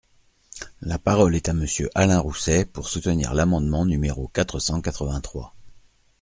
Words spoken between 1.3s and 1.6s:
est à